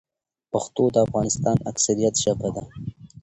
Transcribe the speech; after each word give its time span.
پښتو 0.51 0.83
د 0.93 0.95
افغانستان 1.07 1.57
اکثريت 1.71 2.15
ژبه 2.23 2.49
ده. 2.55 2.63